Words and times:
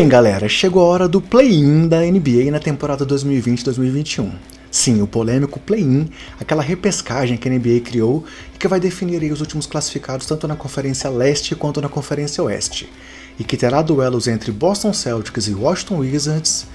Bem, 0.00 0.08
galera, 0.08 0.48
chegou 0.48 0.82
a 0.82 0.86
hora 0.86 1.06
do 1.06 1.20
play-in 1.20 1.86
da 1.86 2.00
NBA 2.00 2.50
na 2.50 2.58
temporada 2.58 3.04
2020-2021. 3.04 4.32
Sim, 4.70 5.02
o 5.02 5.06
polêmico 5.06 5.60
play-in, 5.60 6.08
aquela 6.40 6.62
repescagem 6.62 7.36
que 7.36 7.46
a 7.46 7.52
NBA 7.52 7.80
criou 7.84 8.24
e 8.54 8.56
que 8.56 8.66
vai 8.66 8.80
definir 8.80 9.30
os 9.30 9.42
últimos 9.42 9.66
classificados 9.66 10.26
tanto 10.26 10.48
na 10.48 10.56
Conferência 10.56 11.10
Leste 11.10 11.54
quanto 11.54 11.82
na 11.82 11.88
Conferência 11.90 12.42
Oeste, 12.42 12.90
e 13.38 13.44
que 13.44 13.58
terá 13.58 13.82
duelos 13.82 14.26
entre 14.26 14.50
Boston 14.50 14.94
Celtics 14.94 15.48
e 15.48 15.52
Washington 15.52 15.98
Wizards, 15.98 16.66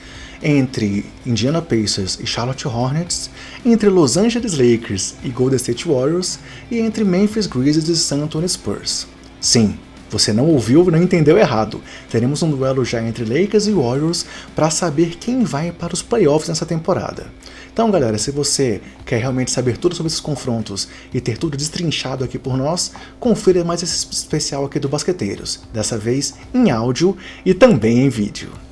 entre 0.43 1.03
Indiana 1.25 1.63
Pacers 1.63 2.19
e 2.21 2.27
Charlotte 2.27 2.67
Hornets, 2.67 3.31
entre 3.65 3.89
Los 3.89 4.17
Angeles 4.17 4.53
Lakers 4.53 5.15
e 5.23 5.29
Golden 5.29 5.57
State 5.57 5.87
Warriors 5.87 6.37
e 6.69 6.77
entre 6.77 7.03
Memphis 7.03 7.47
Grizzlies 7.47 7.89
e 7.89 7.97
San 7.97 8.21
Antonio 8.21 8.47
Spurs. 8.47 9.07
Sim, 9.41 9.79
você 10.17 10.31
não 10.31 10.47
ouviu, 10.47 10.89
não 10.89 11.03
entendeu 11.03 11.37
errado. 11.37 11.81
Teremos 12.09 12.41
um 12.41 12.49
duelo 12.49 12.85
já 12.85 13.03
entre 13.03 13.25
Lakers 13.25 13.67
e 13.67 13.73
Warriors 13.73 14.25
para 14.55 14.69
saber 14.69 15.17
quem 15.17 15.43
vai 15.43 15.73
para 15.73 15.93
os 15.93 16.01
playoffs 16.01 16.47
nessa 16.47 16.65
temporada. 16.65 17.25
Então, 17.73 17.91
galera, 17.91 18.17
se 18.17 18.31
você 18.31 18.79
quer 19.05 19.19
realmente 19.19 19.51
saber 19.51 19.77
tudo 19.77 19.93
sobre 19.93 20.07
esses 20.07 20.21
confrontos 20.21 20.87
e 21.13 21.19
ter 21.19 21.37
tudo 21.37 21.57
destrinchado 21.57 22.23
aqui 22.23 22.39
por 22.39 22.55
nós, 22.55 22.93
confira 23.19 23.65
mais 23.65 23.83
esse 23.83 24.07
especial 24.09 24.63
aqui 24.63 24.79
do 24.79 24.87
Basqueteiros, 24.87 25.59
dessa 25.73 25.97
vez 25.97 26.35
em 26.53 26.71
áudio 26.71 27.17
e 27.45 27.53
também 27.53 27.99
em 27.99 28.09
vídeo. 28.09 28.64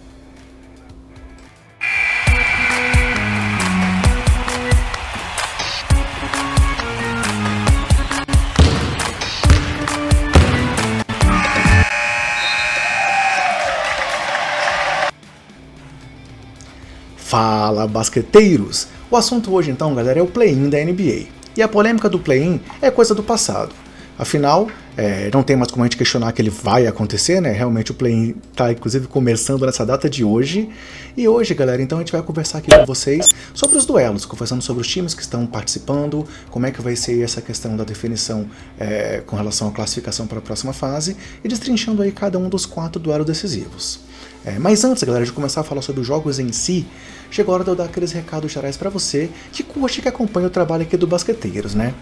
Fala, 17.33 17.87
basqueteiros! 17.87 18.89
O 19.09 19.17
assunto 19.17 19.51
hoje 19.51 19.71
então, 19.71 19.95
galera, 19.95 20.19
é 20.19 20.21
o 20.21 20.27
play-in 20.27 20.69
da 20.69 20.77
NBA. 20.77 21.25
E 21.57 21.63
a 21.63 21.67
polêmica 21.67 22.07
do 22.07 22.19
play-in 22.19 22.61
é 22.79 22.91
coisa 22.91 23.15
do 23.15 23.23
passado. 23.23 23.73
Afinal, 24.17 24.67
é, 24.95 25.31
não 25.33 25.41
tem 25.41 25.55
mais 25.55 25.71
como 25.71 25.83
a 25.83 25.87
gente 25.87 25.97
questionar 25.97 26.31
que 26.33 26.41
ele 26.41 26.51
vai 26.51 26.85
acontecer, 26.85 27.41
né? 27.41 27.51
Realmente 27.51 27.91
o 27.91 27.95
play-in 27.95 28.35
está 28.51 28.71
inclusive 28.71 29.07
começando 29.07 29.65
nessa 29.65 29.83
data 29.83 30.07
de 30.07 30.23
hoje. 30.23 30.69
E 31.17 31.27
hoje, 31.27 31.55
galera, 31.55 31.81
então 31.81 31.97
a 31.97 32.01
gente 32.01 32.11
vai 32.11 32.21
conversar 32.21 32.59
aqui 32.59 32.69
com 32.69 32.85
vocês 32.85 33.29
sobre 33.55 33.75
os 33.75 33.85
duelos, 33.85 34.23
conversando 34.23 34.61
sobre 34.61 34.81
os 34.81 34.87
times 34.87 35.15
que 35.15 35.21
estão 35.21 35.47
participando, 35.47 36.27
como 36.51 36.67
é 36.67 36.71
que 36.71 36.79
vai 36.79 36.95
ser 36.95 37.23
essa 37.23 37.41
questão 37.41 37.75
da 37.75 37.83
definição 37.83 38.47
é, 38.79 39.23
com 39.25 39.35
relação 39.35 39.67
à 39.67 39.71
classificação 39.71 40.27
para 40.27 40.37
a 40.37 40.41
próxima 40.41 40.73
fase 40.73 41.17
e 41.43 41.47
destrinchando 41.47 42.03
aí 42.03 42.11
cada 42.11 42.37
um 42.37 42.47
dos 42.47 42.67
quatro 42.67 43.01
duelos 43.01 43.25
decisivos. 43.25 43.99
É, 44.45 44.59
mas 44.59 44.83
antes, 44.83 45.01
galera, 45.03 45.25
de 45.25 45.31
começar 45.31 45.61
a 45.61 45.63
falar 45.63 45.81
sobre 45.81 46.01
os 46.01 46.07
jogos 46.07 46.37
em 46.37 46.51
si, 46.51 46.85
chegou 47.31 47.53
a 47.53 47.55
hora 47.55 47.63
de 47.63 47.71
eu 47.71 47.75
dar 47.75 47.85
aqueles 47.85 48.11
recados 48.11 48.51
gerais 48.51 48.77
para 48.77 48.89
você 48.91 49.29
que 49.51 49.63
curte 49.63 49.99
e 49.99 50.01
que 50.03 50.07
acompanha 50.07 50.47
o 50.47 50.51
trabalho 50.51 50.83
aqui 50.83 50.97
do 50.97 51.07
Basqueteiros, 51.07 51.73
né? 51.73 51.95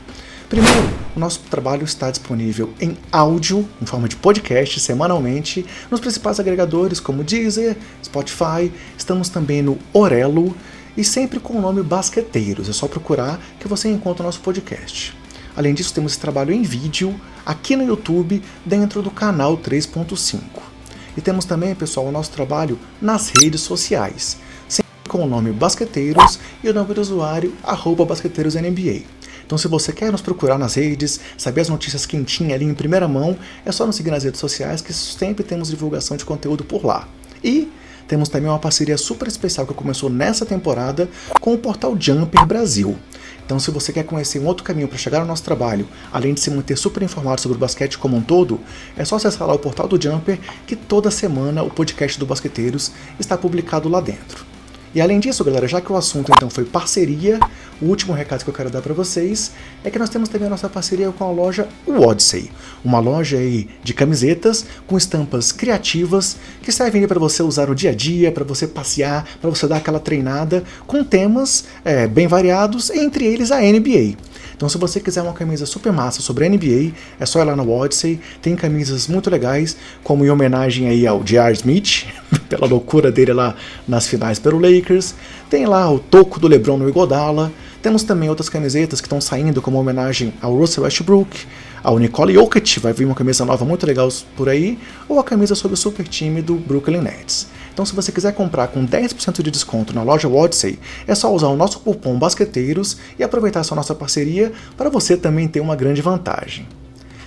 Primeiro, 0.51 0.89
o 1.15 1.19
nosso 1.21 1.39
trabalho 1.49 1.85
está 1.85 2.11
disponível 2.11 2.73
em 2.77 2.97
áudio, 3.09 3.65
em 3.81 3.85
forma 3.85 4.09
de 4.09 4.17
podcast, 4.17 4.81
semanalmente, 4.81 5.65
nos 5.89 6.01
principais 6.01 6.41
agregadores 6.41 6.99
como 6.99 7.23
Deezer, 7.23 7.77
Spotify, 8.03 8.69
estamos 8.97 9.29
também 9.29 9.61
no 9.61 9.79
Orelo 9.93 10.53
e 10.97 11.05
sempre 11.05 11.39
com 11.39 11.53
o 11.53 11.61
nome 11.61 11.81
Basqueteiros, 11.81 12.67
é 12.67 12.73
só 12.73 12.85
procurar 12.85 13.39
que 13.61 13.67
você 13.69 13.87
encontra 13.87 14.23
o 14.23 14.25
nosso 14.25 14.41
podcast. 14.41 15.15
Além 15.55 15.73
disso, 15.73 15.93
temos 15.93 16.11
esse 16.11 16.19
trabalho 16.19 16.53
em 16.53 16.63
vídeo 16.63 17.15
aqui 17.45 17.77
no 17.77 17.85
YouTube, 17.85 18.43
dentro 18.65 19.01
do 19.01 19.09
canal 19.09 19.57
3.5. 19.57 20.41
E 21.15 21.21
temos 21.21 21.45
também, 21.45 21.73
pessoal, 21.73 22.07
o 22.07 22.11
nosso 22.11 22.31
trabalho 22.31 22.77
nas 23.01 23.31
redes 23.41 23.61
sociais, 23.61 24.37
sempre 24.67 24.91
com 25.07 25.23
o 25.23 25.29
nome 25.29 25.53
Basqueteiros 25.53 26.37
e 26.61 26.67
o 26.67 26.73
nome 26.73 26.93
do 26.93 26.99
usuário 26.99 27.53
BasqueteirosNBA. 28.05 29.20
Então, 29.51 29.57
se 29.57 29.67
você 29.67 29.91
quer 29.91 30.13
nos 30.13 30.21
procurar 30.21 30.57
nas 30.57 30.75
redes, 30.75 31.19
saber 31.37 31.59
as 31.59 31.67
notícias 31.67 32.05
quentinhas 32.05 32.53
ali 32.53 32.63
em 32.63 32.73
primeira 32.73 33.05
mão, 33.05 33.37
é 33.65 33.71
só 33.73 33.85
nos 33.85 33.97
seguir 33.97 34.09
nas 34.09 34.23
redes 34.23 34.39
sociais 34.39 34.79
que 34.79 34.93
sempre 34.93 35.43
temos 35.43 35.67
divulgação 35.67 36.15
de 36.15 36.23
conteúdo 36.23 36.63
por 36.63 36.85
lá. 36.85 37.05
E 37.43 37.69
temos 38.07 38.29
também 38.29 38.49
uma 38.49 38.59
parceria 38.59 38.97
super 38.97 39.27
especial 39.27 39.67
que 39.67 39.73
começou 39.73 40.09
nessa 40.09 40.45
temporada 40.45 41.09
com 41.41 41.53
o 41.53 41.57
portal 41.57 41.97
Jumper 41.99 42.45
Brasil. 42.45 42.97
Então, 43.45 43.59
se 43.59 43.69
você 43.71 43.91
quer 43.91 44.05
conhecer 44.05 44.39
um 44.39 44.45
outro 44.45 44.63
caminho 44.63 44.87
para 44.87 44.97
chegar 44.97 45.19
ao 45.19 45.25
nosso 45.25 45.43
trabalho, 45.43 45.85
além 46.13 46.33
de 46.33 46.39
se 46.39 46.49
manter 46.49 46.77
super 46.77 47.03
informado 47.03 47.41
sobre 47.41 47.57
o 47.57 47.59
basquete 47.59 47.97
como 47.97 48.15
um 48.15 48.21
todo, 48.21 48.57
é 48.95 49.03
só 49.03 49.17
acessar 49.17 49.45
lá 49.45 49.53
o 49.53 49.59
portal 49.59 49.85
do 49.85 50.01
Jumper, 50.01 50.39
que 50.65 50.77
toda 50.77 51.11
semana 51.11 51.61
o 51.61 51.69
podcast 51.69 52.17
do 52.17 52.25
Basqueteiros 52.25 52.93
está 53.19 53.37
publicado 53.37 53.89
lá 53.89 53.99
dentro. 53.99 54.50
E 54.93 54.99
além 54.99 55.19
disso, 55.19 55.43
galera, 55.43 55.67
já 55.67 55.79
que 55.79 55.91
o 55.91 55.95
assunto 55.95 56.31
então 56.35 56.49
foi 56.49 56.65
parceria, 56.65 57.39
o 57.81 57.85
último 57.85 58.13
recado 58.13 58.43
que 58.43 58.49
eu 58.49 58.53
quero 58.53 58.69
dar 58.69 58.81
para 58.81 58.93
vocês 58.93 59.51
é 59.83 59.89
que 59.89 59.97
nós 59.97 60.09
temos 60.09 60.27
também 60.27 60.47
a 60.47 60.49
nossa 60.49 60.67
parceria 60.67 61.09
com 61.11 61.23
a 61.23 61.31
loja 61.31 61.67
Odyssey, 61.87 62.51
uma 62.83 62.99
loja 62.99 63.37
aí 63.37 63.69
de 63.83 63.93
camisetas 63.93 64.65
com 64.85 64.97
estampas 64.97 65.53
criativas 65.53 66.35
que 66.61 66.71
servem 66.71 67.07
para 67.07 67.19
você 67.19 67.41
usar 67.41 67.67
no 67.67 67.75
dia 67.75 67.91
a 67.91 67.95
dia, 67.95 68.31
para 68.33 68.43
você 68.43 68.67
passear, 68.67 69.25
para 69.39 69.49
você 69.49 69.65
dar 69.65 69.77
aquela 69.77 69.99
treinada, 69.99 70.63
com 70.85 71.03
temas 71.03 71.65
é, 71.85 72.05
bem 72.05 72.27
variados, 72.27 72.89
entre 72.89 73.25
eles 73.25 73.49
a 73.49 73.61
NBA. 73.61 74.17
Então, 74.61 74.69
se 74.69 74.77
você 74.77 74.99
quiser 74.99 75.23
uma 75.23 75.33
camisa 75.33 75.65
super 75.65 75.91
massa 75.91 76.21
sobre 76.21 76.45
a 76.45 76.49
NBA, 76.49 76.91
é 77.19 77.25
só 77.25 77.41
ir 77.41 77.45
lá 77.45 77.55
no 77.55 77.67
Odyssey. 77.71 78.19
Tem 78.43 78.55
camisas 78.55 79.07
muito 79.07 79.27
legais, 79.27 79.75
como 80.03 80.23
em 80.23 80.29
homenagem 80.29 80.87
aí 80.87 81.07
ao 81.07 81.23
J.R. 81.23 81.53
Smith, 81.53 82.05
pela 82.51 82.67
loucura 82.67 83.09
dele 83.09 83.31
lá 83.31 83.55
nas 83.87 84.07
finais 84.07 84.37
pelo 84.37 84.59
Lakers. 84.59 85.15
Tem 85.49 85.65
lá 85.65 85.89
o 85.89 85.97
toco 85.97 86.37
do 86.37 86.49
LeBron 86.49 86.75
no 86.75 86.89
Igodala. 86.89 87.49
Temos 87.81 88.03
também 88.03 88.29
outras 88.29 88.49
camisetas 88.49 88.99
que 88.99 89.07
estão 89.07 89.21
saindo 89.21 89.61
como 89.61 89.79
homenagem 89.79 90.33
ao 90.41 90.55
Russell 90.55 90.83
Westbrook, 90.83 91.47
ao 91.81 91.97
Nicole 91.97 92.33
Jokic, 92.33 92.79
vai 92.79 92.93
vir 92.93 93.05
uma 93.05 93.15
camisa 93.15 93.43
nova 93.43 93.65
muito 93.65 93.87
legal 93.87 94.07
por 94.35 94.49
aí, 94.49 94.77
ou 95.09 95.19
a 95.19 95.23
camisa 95.23 95.55
sobre 95.55 95.73
o 95.73 95.77
super 95.77 96.07
time 96.07 96.41
do 96.41 96.55
Brooklyn 96.55 97.01
Nets. 97.01 97.47
Então, 97.73 97.85
se 97.85 97.95
você 97.95 98.11
quiser 98.11 98.33
comprar 98.33 98.67
com 98.67 98.85
10% 98.85 99.41
de 99.41 99.49
desconto 99.49 99.95
na 99.95 100.03
loja 100.03 100.27
Odyssey, 100.27 100.77
é 101.07 101.15
só 101.15 101.33
usar 101.33 101.47
o 101.47 101.55
nosso 101.55 101.79
cupom 101.79 102.19
Basqueteiros 102.19 102.97
e 103.17 103.23
aproveitar 103.23 103.61
essa 103.61 103.73
nossa 103.73 103.95
parceria 103.95 104.51
para 104.77 104.89
você 104.89 105.17
também 105.17 105.47
ter 105.47 105.61
uma 105.61 105.75
grande 105.75 106.01
vantagem. 106.01 106.67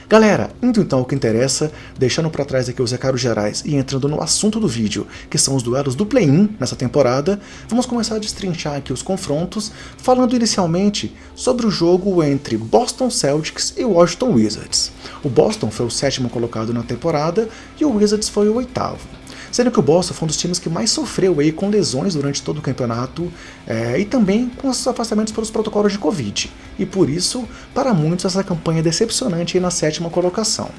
Galera, 0.06 0.50
indo 0.62 0.82
então 0.82 0.98
ao 0.98 1.04
que 1.06 1.14
interessa, 1.14 1.72
deixando 1.98 2.28
para 2.28 2.44
trás 2.44 2.68
aqui 2.68 2.82
os 2.82 2.92
recados 2.92 3.20
gerais 3.20 3.62
e 3.64 3.74
entrando 3.74 4.06
no 4.06 4.22
assunto 4.22 4.60
do 4.60 4.68
vídeo, 4.68 5.06
que 5.30 5.38
são 5.38 5.56
os 5.56 5.62
duelos 5.62 5.94
do 5.94 6.04
play-in 6.04 6.54
nessa 6.60 6.76
temporada, 6.76 7.40
vamos 7.68 7.86
começar 7.86 8.16
a 8.16 8.18
destrinchar 8.18 8.76
aqui 8.76 8.92
os 8.92 9.00
confrontos, 9.00 9.72
falando 9.96 10.36
inicialmente 10.36 11.16
sobre 11.34 11.66
o 11.66 11.70
jogo 11.70 12.22
entre 12.22 12.58
Boston 12.58 13.08
Celtics 13.08 13.72
e 13.78 13.84
Washington 13.84 14.34
Wizards. 14.34 14.92
O 15.22 15.30
Boston 15.30 15.70
foi 15.70 15.86
o 15.86 15.90
sétimo 15.90 16.28
colocado 16.28 16.74
na 16.74 16.82
temporada 16.82 17.48
e 17.80 17.84
o 17.84 17.96
Wizards 17.96 18.28
foi 18.28 18.48
o 18.50 18.56
oitavo 18.56 19.23
sendo 19.54 19.70
que 19.70 19.78
o 19.78 19.82
Boston 19.82 20.14
foi 20.14 20.26
um 20.26 20.26
dos 20.26 20.36
times 20.36 20.58
que 20.58 20.68
mais 20.68 20.90
sofreu 20.90 21.38
aí 21.38 21.52
com 21.52 21.68
lesões 21.68 22.14
durante 22.14 22.42
todo 22.42 22.58
o 22.58 22.60
campeonato 22.60 23.32
é, 23.64 23.96
e 24.00 24.04
também 24.04 24.48
com 24.48 24.68
os 24.68 24.84
afastamentos 24.84 25.32
pelos 25.32 25.48
protocolos 25.48 25.92
de 25.92 25.98
Covid. 25.98 26.50
E 26.76 26.84
por 26.84 27.08
isso, 27.08 27.46
para 27.72 27.94
muitos, 27.94 28.24
essa 28.24 28.42
campanha 28.42 28.80
é 28.80 28.82
decepcionante 28.82 29.60
na 29.60 29.70
sétima 29.70 30.10
colocação. 30.10 30.70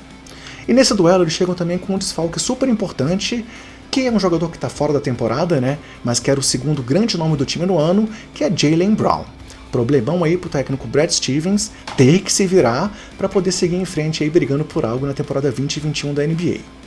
E 0.67 0.73
nesse 0.73 0.94
duelo 0.94 1.23
eles 1.23 1.31
chegam 1.31 1.55
também 1.55 1.77
com 1.77 1.95
um 1.95 1.97
desfalque 1.97 2.38
super 2.38 2.67
importante, 2.67 3.45
que 3.89 4.07
é 4.07 4.11
um 4.11 4.19
jogador 4.19 4.50
que 4.50 4.57
está 4.57 4.67
fora 4.67 4.91
da 4.91 5.00
temporada, 5.00 5.61
né? 5.61 5.77
Mas 6.03 6.19
que 6.19 6.29
era 6.29 6.38
o 6.38 6.44
segundo 6.44 6.83
grande 6.83 7.17
nome 7.17 7.38
do 7.38 7.45
time 7.45 7.65
no 7.65 7.79
ano, 7.79 8.09
que 8.33 8.44
é 8.44 8.51
Jalen 8.53 8.94
Brown 8.94 9.23
problemão 9.71 10.23
aí 10.23 10.38
pro 10.38 10.50
técnico 10.50 10.88
Brad 10.88 11.09
Stevens 11.09 11.69
ter 11.97 12.19
que 12.19 12.31
se 12.31 12.45
virar 12.47 12.95
para 13.17 13.27
poder 13.27 13.51
seguir 13.51 13.75
em 13.75 13.83
frente 13.83 14.23
aí 14.23 14.29
brigando 14.29 14.63
por 14.63 14.85
algo 14.85 15.05
na 15.05 15.13
temporada 15.13 15.50
2021 15.50 16.13
da 16.13 16.25
NBA. 16.25 16.84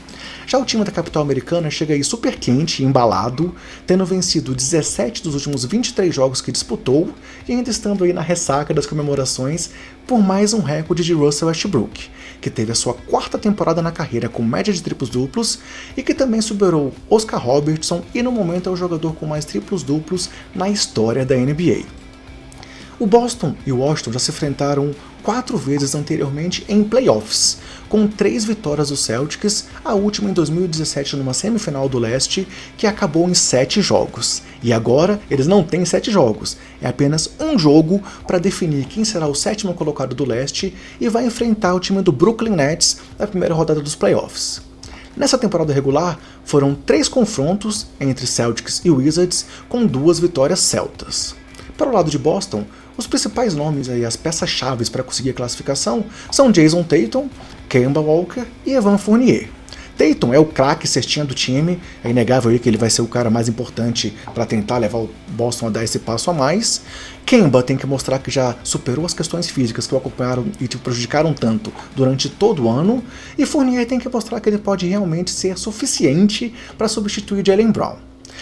Já 0.49 0.57
o 0.57 0.65
time 0.65 0.83
da 0.83 0.91
capital 0.91 1.21
americana 1.21 1.69
chega 1.69 1.93
aí 1.93 2.03
super 2.03 2.35
quente, 2.35 2.83
embalado, 2.83 3.53
tendo 3.85 4.03
vencido 4.03 4.55
17 4.55 5.21
dos 5.21 5.35
últimos 5.35 5.63
23 5.63 6.11
jogos 6.11 6.41
que 6.41 6.51
disputou 6.51 7.13
e 7.47 7.51
ainda 7.51 7.69
estando 7.69 8.03
aí 8.03 8.11
na 8.11 8.21
ressaca 8.21 8.73
das 8.73 8.87
comemorações 8.87 9.69
por 10.07 10.17
mais 10.17 10.51
um 10.51 10.61
recorde 10.61 11.03
de 11.03 11.13
Russell 11.13 11.49
Westbrook, 11.49 12.09
que 12.41 12.49
teve 12.49 12.71
a 12.71 12.75
sua 12.75 12.95
quarta 12.95 13.37
temporada 13.37 13.79
na 13.79 13.91
carreira 13.91 14.27
com 14.27 14.41
média 14.41 14.73
de 14.73 14.81
triplos 14.81 15.11
duplos 15.11 15.59
e 15.95 16.01
que 16.01 16.15
também 16.15 16.41
superou 16.41 16.95
Oscar 17.07 17.39
Robertson 17.39 18.01
e 18.11 18.23
no 18.23 18.31
momento 18.31 18.69
é 18.69 18.71
o 18.71 18.75
jogador 18.75 19.13
com 19.13 19.27
mais 19.27 19.45
triplos 19.45 19.83
duplos 19.83 20.31
na 20.55 20.67
história 20.67 21.23
da 21.23 21.35
NBA. 21.35 21.83
O 22.99 23.05
Boston 23.05 23.55
e 23.67 23.71
o 23.71 23.77
Washington 23.77 24.13
já 24.13 24.19
se 24.19 24.31
enfrentaram 24.31 24.95
quatro 25.23 25.57
vezes 25.57 25.95
anteriormente 25.95 26.65
em 26.67 26.83
playoffs, 26.83 27.57
com 27.87 28.07
três 28.07 28.45
vitórias 28.45 28.89
do 28.89 28.97
Celtics, 28.97 29.65
a 29.83 29.93
última 29.93 30.29
em 30.29 30.33
2017 30.33 31.15
numa 31.15 31.33
semifinal 31.33 31.89
do 31.89 31.97
leste, 31.97 32.47
que 32.77 32.87
acabou 32.87 33.29
em 33.29 33.33
sete 33.33 33.81
jogos. 33.81 34.41
E 34.61 34.71
agora 34.71 35.19
eles 35.29 35.47
não 35.47 35.63
têm 35.63 35.85
sete 35.85 36.11
jogos, 36.11 36.57
é 36.81 36.87
apenas 36.87 37.29
um 37.39 37.57
jogo 37.57 38.01
para 38.27 38.39
definir 38.39 38.85
quem 38.85 39.03
será 39.03 39.27
o 39.27 39.35
sétimo 39.35 39.73
colocado 39.73 40.15
do 40.15 40.25
leste 40.25 40.75
e 40.99 41.09
vai 41.09 41.25
enfrentar 41.25 41.73
o 41.73 41.79
time 41.79 42.01
do 42.01 42.11
Brooklyn 42.11 42.55
Nets 42.55 42.97
na 43.17 43.27
primeira 43.27 43.55
rodada 43.55 43.81
dos 43.81 43.95
playoffs. 43.95 44.61
Nessa 45.17 45.37
temporada 45.37 45.73
regular, 45.73 46.17
foram 46.45 46.73
três 46.73 47.09
confrontos 47.09 47.87
entre 47.99 48.25
Celtics 48.25 48.81
e 48.85 48.89
Wizards, 48.89 49.45
com 49.67 49.85
duas 49.85 50.19
vitórias 50.19 50.59
celtas. 50.59 51.35
Para 51.77 51.89
o 51.89 51.93
lado 51.93 52.09
de 52.09 52.17
Boston, 52.17 52.65
os 52.99 53.07
principais 53.07 53.55
nomes 53.55 53.89
aí, 53.89 54.03
as 54.03 54.17
peças-chave 54.17 54.87
para 54.89 55.03
conseguir 55.03 55.29
a 55.29 55.33
classificação 55.33 56.03
são 56.29 56.51
Jason 56.51 56.83
Tatum, 56.83 57.29
Kemba 57.69 58.01
Walker 58.01 58.43
e 58.65 58.73
Evan 58.73 58.97
Fournier. 58.97 59.49
Tatum 59.97 60.33
é 60.33 60.39
o 60.39 60.45
craque 60.45 60.87
cestinha 60.87 61.25
do 61.25 61.33
time, 61.33 61.79
é 62.03 62.09
inegável 62.09 62.57
que 62.59 62.69
ele 62.69 62.77
vai 62.77 62.89
ser 62.89 63.01
o 63.01 63.07
cara 63.07 63.29
mais 63.29 63.47
importante 63.47 64.13
para 64.33 64.45
tentar 64.45 64.77
levar 64.77 64.97
o 64.97 65.09
Boston 65.29 65.67
a 65.67 65.69
dar 65.69 65.83
esse 65.83 65.99
passo 65.99 66.29
a 66.29 66.33
mais. 66.33 66.81
Kemba 67.25 67.63
tem 67.63 67.77
que 67.77 67.87
mostrar 67.87 68.19
que 68.19 68.29
já 68.29 68.55
superou 68.63 69.05
as 69.05 69.13
questões 69.13 69.49
físicas 69.49 69.87
que 69.87 69.93
o 69.93 69.97
acompanharam 69.97 70.45
e 70.59 70.67
te 70.67 70.77
prejudicaram 70.77 71.33
tanto 71.33 71.71
durante 71.95 72.29
todo 72.29 72.63
o 72.63 72.69
ano, 72.69 73.03
e 73.37 73.45
Fournier 73.45 73.85
tem 73.85 73.99
que 73.99 74.09
mostrar 74.09 74.39
que 74.39 74.49
ele 74.49 74.57
pode 74.57 74.87
realmente 74.87 75.31
ser 75.31 75.57
suficiente 75.57 76.53
para 76.77 76.87
substituir 76.87 77.45
Jalen 77.45 77.71
Brown. 77.71 77.95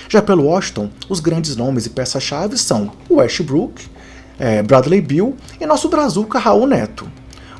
Já 0.10 0.21
pelo 0.21 0.45
Washington, 0.45 0.89
os 1.10 1.19
grandes 1.19 1.56
nomes 1.56 1.86
e 1.86 1.89
peças-chave 1.89 2.57
são 2.57 2.92
Westbrook, 3.10 3.97
é, 4.39 4.62
Bradley 4.62 5.01
Bill 5.01 5.36
e 5.60 5.66
nosso 5.66 5.89
brazuca 5.89 6.39
Raul 6.39 6.68
Neto. 6.68 7.10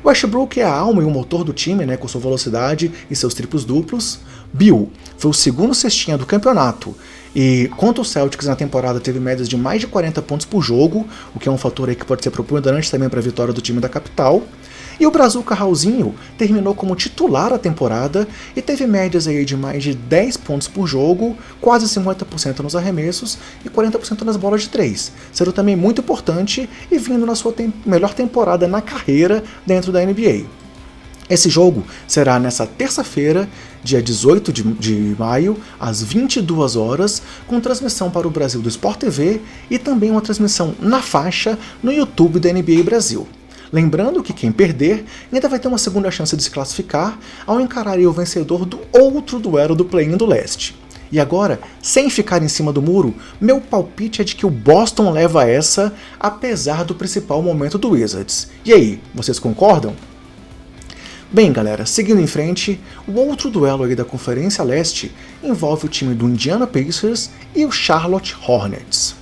Westbrook 0.04 0.60
é 0.60 0.64
a 0.64 0.72
alma 0.72 1.02
e 1.02 1.04
o 1.04 1.10
motor 1.10 1.44
do 1.44 1.52
time, 1.52 1.84
né, 1.84 1.96
com 1.96 2.06
sua 2.06 2.20
velocidade 2.20 2.90
e 3.10 3.16
seus 3.16 3.34
triplos 3.34 3.64
duplos. 3.64 4.20
Bill 4.52 4.90
foi 5.16 5.30
o 5.30 5.34
segundo 5.34 5.74
cestinha 5.74 6.16
do 6.16 6.24
campeonato 6.24 6.94
e 7.34 7.70
contra 7.76 8.00
o 8.00 8.04
Celtics 8.04 8.46
na 8.46 8.56
temporada 8.56 9.00
teve 9.00 9.20
médias 9.20 9.48
de 9.48 9.56
mais 9.56 9.80
de 9.80 9.86
40 9.86 10.22
pontos 10.22 10.46
por 10.46 10.62
jogo, 10.62 11.06
o 11.34 11.38
que 11.38 11.48
é 11.48 11.52
um 11.52 11.58
fator 11.58 11.94
que 11.94 12.04
pode 12.04 12.22
ser 12.22 12.30
preponderante 12.30 12.90
também 12.90 13.08
para 13.08 13.20
a 13.20 13.22
vitória 13.22 13.52
do 13.52 13.60
time 13.60 13.80
da 13.80 13.88
capital. 13.88 14.42
E 15.00 15.06
o 15.06 15.10
Brazuca 15.10 15.54
Raulzinho 15.54 16.14
terminou 16.36 16.74
como 16.74 16.96
titular 16.96 17.52
a 17.52 17.58
temporada 17.58 18.26
e 18.56 18.60
teve 18.60 18.86
médias 18.86 19.28
aí 19.28 19.44
de 19.44 19.56
mais 19.56 19.82
de 19.82 19.94
10 19.94 20.36
pontos 20.38 20.66
por 20.66 20.86
jogo, 20.86 21.36
quase 21.60 21.86
50% 21.86 22.60
nos 22.60 22.74
arremessos 22.74 23.38
e 23.64 23.68
40% 23.68 24.22
nas 24.22 24.36
bolas 24.36 24.62
de 24.62 24.68
3, 24.70 25.12
sendo 25.32 25.52
também 25.52 25.76
muito 25.76 26.00
importante 26.00 26.68
e 26.90 26.98
vindo 26.98 27.24
na 27.24 27.34
sua 27.34 27.52
tem 27.52 27.72
melhor 27.86 28.12
temporada 28.12 28.66
na 28.66 28.80
carreira 28.80 29.44
dentro 29.66 29.92
da 29.92 30.04
NBA. 30.04 30.46
Esse 31.30 31.50
jogo 31.50 31.84
será 32.06 32.38
nessa 32.38 32.66
terça-feira, 32.66 33.46
dia 33.84 34.02
18 34.02 34.50
de, 34.50 34.62
de, 34.62 35.16
maio, 35.18 35.58
às 35.78 36.02
22 36.02 36.74
horas, 36.74 37.22
com 37.46 37.60
transmissão 37.60 38.10
para 38.10 38.26
o 38.26 38.30
Brasil 38.30 38.62
do 38.62 38.68
Sport 38.68 38.98
TV 38.98 39.40
e 39.70 39.78
também 39.78 40.10
uma 40.10 40.22
transmissão 40.22 40.74
na 40.80 41.02
faixa 41.02 41.58
no 41.82 41.92
YouTube 41.92 42.40
da 42.40 42.50
NBA 42.50 42.82
Brasil. 42.82 43.28
Lembrando 43.72 44.22
que 44.22 44.32
quem 44.32 44.50
perder 44.50 45.04
ainda 45.32 45.48
vai 45.48 45.58
ter 45.58 45.68
uma 45.68 45.78
segunda 45.78 46.10
chance 46.10 46.36
de 46.36 46.42
se 46.42 46.50
classificar 46.50 47.18
ao 47.46 47.60
encarar 47.60 47.98
o 47.98 48.12
vencedor 48.12 48.64
do 48.64 48.80
outro 48.92 49.38
duelo 49.38 49.74
do 49.74 49.84
play-in 49.84 50.16
do 50.16 50.26
leste. 50.26 50.74
E 51.10 51.18
agora, 51.18 51.58
sem 51.82 52.10
ficar 52.10 52.42
em 52.42 52.48
cima 52.48 52.72
do 52.72 52.82
muro, 52.82 53.14
meu 53.40 53.60
palpite 53.60 54.20
é 54.20 54.24
de 54.24 54.36
que 54.36 54.44
o 54.44 54.50
Boston 54.50 55.10
leva 55.10 55.48
essa, 55.48 55.94
apesar 56.20 56.84
do 56.84 56.94
principal 56.94 57.42
momento 57.42 57.78
do 57.78 57.90
Wizards. 57.90 58.48
E 58.64 58.72
aí, 58.72 59.00
vocês 59.14 59.38
concordam? 59.38 59.94
Bem, 61.30 61.52
galera, 61.52 61.84
seguindo 61.84 62.20
em 62.20 62.26
frente, 62.26 62.80
o 63.06 63.12
outro 63.12 63.50
duelo 63.50 63.84
aí 63.84 63.94
da 63.94 64.04
Conferência 64.04 64.64
Leste 64.64 65.12
envolve 65.42 65.86
o 65.86 65.88
time 65.88 66.14
do 66.14 66.26
Indiana 66.26 66.66
Pacers 66.66 67.30
e 67.54 67.64
o 67.66 67.70
Charlotte 67.70 68.34
Hornets. 68.46 69.17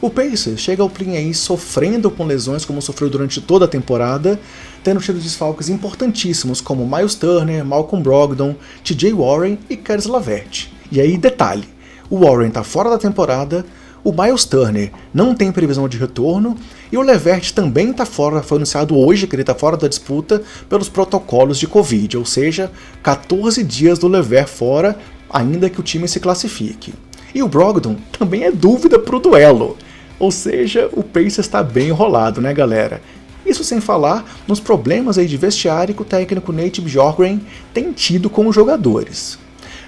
O 0.00 0.08
Pacers 0.08 0.60
chega 0.60 0.80
ao 0.80 0.88
play 0.88 1.16
aí 1.16 1.34
sofrendo 1.34 2.08
com 2.08 2.24
lesões 2.24 2.64
como 2.64 2.80
sofreu 2.80 3.10
durante 3.10 3.40
toda 3.40 3.64
a 3.64 3.68
temporada, 3.68 4.38
tendo 4.84 5.00
tido 5.00 5.18
desfalques 5.18 5.68
importantíssimos 5.68 6.60
como 6.60 6.86
Miles 6.86 7.16
Turner, 7.16 7.64
Malcolm 7.64 8.00
Brogdon, 8.00 8.54
TJ 8.84 9.12
Warren 9.12 9.58
e 9.68 9.76
Caris 9.76 10.06
LaVert. 10.06 10.68
E 10.92 11.00
aí, 11.00 11.16
detalhe, 11.18 11.68
o 12.08 12.20
Warren 12.20 12.46
está 12.46 12.62
fora 12.62 12.88
da 12.88 12.96
temporada, 12.96 13.66
o 14.04 14.12
Miles 14.12 14.44
Turner 14.44 14.92
não 15.12 15.34
tem 15.34 15.50
previsão 15.50 15.88
de 15.88 15.98
retorno 15.98 16.56
e 16.92 16.96
o 16.96 17.02
Levert 17.02 17.52
também 17.52 17.90
está 17.90 18.06
fora, 18.06 18.40
foi 18.40 18.58
anunciado 18.58 18.96
hoje 18.96 19.26
que 19.26 19.34
ele 19.34 19.42
está 19.42 19.54
fora 19.54 19.76
da 19.76 19.88
disputa 19.88 20.42
pelos 20.68 20.88
protocolos 20.88 21.58
de 21.58 21.66
Covid, 21.66 22.16
ou 22.16 22.24
seja, 22.24 22.70
14 23.02 23.64
dias 23.64 23.98
do 23.98 24.06
Levert 24.06 24.48
fora, 24.48 24.96
ainda 25.28 25.68
que 25.68 25.80
o 25.80 25.82
time 25.82 26.06
se 26.06 26.20
classifique. 26.20 26.94
E 27.34 27.42
o 27.42 27.48
Brogdon 27.48 27.96
também 28.16 28.44
é 28.44 28.52
dúvida 28.52 28.96
para 28.96 29.16
o 29.16 29.20
duelo. 29.20 29.76
Ou 30.18 30.30
seja, 30.30 30.88
o 30.92 31.02
Pacers 31.02 31.38
está 31.38 31.62
bem 31.62 31.88
enrolado, 31.88 32.40
né, 32.40 32.52
galera? 32.52 33.00
Isso 33.46 33.64
sem 33.64 33.80
falar 33.80 34.24
nos 34.46 34.60
problemas 34.60 35.16
aí 35.16 35.26
de 35.26 35.36
vestiário 35.36 35.94
que 35.94 36.02
o 36.02 36.04
técnico 36.04 36.52
Nate 36.52 36.80
Bjorkgren 36.80 37.40
tem 37.72 37.92
tido 37.92 38.28
com 38.28 38.46
os 38.46 38.54
jogadores. 38.54 39.38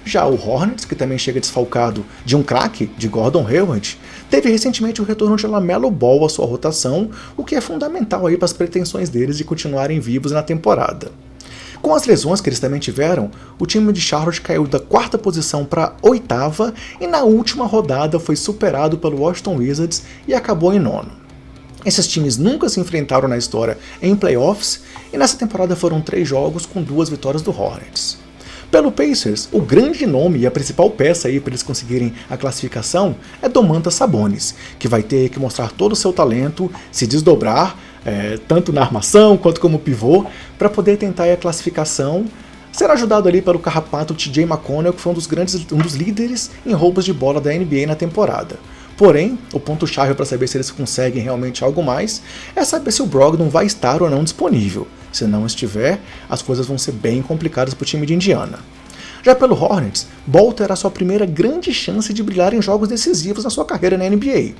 Já 0.03 0.25
o 0.25 0.33
Hornets, 0.33 0.83
que 0.83 0.95
também 0.95 1.17
chega 1.17 1.39
desfalcado 1.39 2.03
de 2.25 2.35
um 2.35 2.41
craque, 2.41 2.89
de 2.97 3.07
Gordon 3.07 3.45
Hayward, 3.45 3.99
teve 4.31 4.49
recentemente 4.49 4.99
o 4.99 5.05
retorno 5.05 5.35
de 5.35 5.45
Lamelo 5.45 5.91
Ball 5.91 6.25
à 6.25 6.29
sua 6.29 6.45
rotação, 6.47 7.11
o 7.37 7.43
que 7.43 7.55
é 7.55 7.61
fundamental 7.61 8.25
aí 8.25 8.35
para 8.35 8.45
as 8.45 8.53
pretensões 8.53 9.09
deles 9.09 9.37
de 9.37 9.43
continuarem 9.43 9.99
vivos 9.99 10.31
na 10.31 10.41
temporada. 10.41 11.11
Com 11.81 11.95
as 11.95 12.05
lesões 12.05 12.39
que 12.39 12.47
eles 12.47 12.59
também 12.59 12.79
tiveram, 12.79 13.31
o 13.57 13.65
time 13.65 13.91
de 13.91 13.99
Charlotte 13.99 14.39
caiu 14.39 14.67
da 14.67 14.79
quarta 14.79 15.17
posição 15.17 15.65
para 15.65 15.95
oitava 16.01 16.73
e 16.99 17.07
na 17.07 17.23
última 17.23 17.65
rodada 17.65 18.19
foi 18.19 18.35
superado 18.35 18.99
pelo 18.99 19.19
Washington 19.19 19.57
Wizards 19.57 20.03
e 20.27 20.33
acabou 20.33 20.73
em 20.73 20.79
nono. 20.79 21.11
Esses 21.83 22.07
times 22.07 22.37
nunca 22.37 22.69
se 22.69 22.79
enfrentaram 22.79 23.27
na 23.27 23.37
história 23.37 23.77
em 23.99 24.15
playoffs 24.15 24.81
e 25.11 25.17
nessa 25.17 25.35
temporada 25.37 25.75
foram 25.75 25.99
três 25.99 26.27
jogos 26.27 26.67
com 26.67 26.83
duas 26.83 27.09
vitórias 27.09 27.41
do 27.41 27.49
Hornets. 27.49 28.19
Pelo 28.69 28.91
Pacers, 28.91 29.49
o 29.51 29.59
grande 29.59 30.05
nome 30.05 30.39
e 30.39 30.47
a 30.47 30.51
principal 30.51 30.89
peça 30.89 31.27
aí 31.27 31.41
para 31.41 31.49
eles 31.49 31.63
conseguirem 31.63 32.13
a 32.29 32.37
classificação 32.37 33.15
é 33.41 33.49
Domantas 33.49 33.95
Sabonis, 33.95 34.55
que 34.79 34.87
vai 34.87 35.03
ter 35.03 35.27
que 35.29 35.39
mostrar 35.39 35.71
todo 35.71 35.91
o 35.91 35.95
seu 35.95 36.13
talento, 36.13 36.71
se 36.89 37.05
desdobrar, 37.05 37.75
é, 38.05 38.39
tanto 38.47 38.73
na 38.73 38.81
armação 38.81 39.37
quanto 39.37 39.59
como 39.59 39.79
pivô, 39.79 40.25
para 40.57 40.69
poder 40.69 40.97
tentar 40.97 41.31
a 41.31 41.37
classificação. 41.37 42.25
Será 42.71 42.93
ajudado 42.93 43.27
ali 43.27 43.41
pelo 43.41 43.59
carrapato 43.59 44.13
TJ 44.13 44.43
McConnell, 44.43 44.93
que 44.93 45.01
foi 45.01 45.11
um 45.11 45.15
dos 45.15 45.27
grandes, 45.27 45.55
um 45.71 45.77
dos 45.77 45.93
líderes 45.93 46.51
em 46.65 46.73
roubos 46.73 47.03
de 47.03 47.13
bola 47.13 47.41
da 47.41 47.51
NBA 47.51 47.85
na 47.85 47.95
temporada. 47.95 48.57
Porém, 48.97 49.37
o 49.51 49.59
ponto-chave 49.59 50.13
para 50.13 50.25
saber 50.25 50.47
se 50.47 50.57
eles 50.57 50.69
conseguem 50.69 51.23
realmente 51.23 51.63
algo 51.63 51.81
mais 51.81 52.21
é 52.55 52.63
saber 52.63 52.91
se 52.91 53.01
o 53.01 53.05
Brogdon 53.07 53.49
vai 53.49 53.65
estar 53.65 54.01
ou 54.01 54.09
não 54.09 54.23
disponível. 54.23 54.87
Se 55.11 55.25
não 55.25 55.45
estiver, 55.45 55.99
as 56.29 56.41
coisas 56.41 56.67
vão 56.67 56.77
ser 56.77 56.91
bem 56.91 57.21
complicadas 57.21 57.73
para 57.73 57.83
o 57.83 57.85
time 57.85 58.05
de 58.05 58.13
Indiana. 58.13 58.59
Já 59.23 59.35
pelo 59.35 59.55
Hornets, 59.55 60.07
Ball 60.25 60.53
terá 60.53 60.75
sua 60.75 60.89
primeira 60.89 61.25
grande 61.25 61.73
chance 61.73 62.13
de 62.13 62.23
brilhar 62.23 62.53
em 62.53 62.61
jogos 62.61 62.89
decisivos 62.89 63.43
na 63.43 63.49
sua 63.49 63.65
carreira 63.65 63.97
na 63.97 64.07
NBA. 64.09 64.53